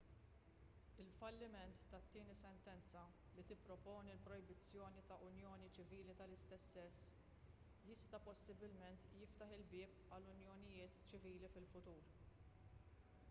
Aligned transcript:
il-falliment 1.01 1.73
tat-tieni 1.91 2.35
sentenza 2.39 3.01
li 3.35 3.43
tipproponi 3.49 4.13
l-projbizzjoni 4.15 5.03
ta' 5.11 5.19
unjonijiet 5.27 5.77
ċivili 5.81 6.15
tal-istess 6.21 6.71
sess 6.77 7.03
jista' 7.91 8.21
possibilment 8.29 9.05
jiftaħ 9.21 9.53
il-bieb 9.59 9.99
għal 10.17 10.31
unjonijiet 10.33 10.97
ċivili 11.13 11.53
fil-futur 11.57 12.11